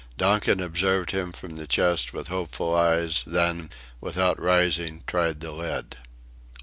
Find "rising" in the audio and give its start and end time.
4.41-5.03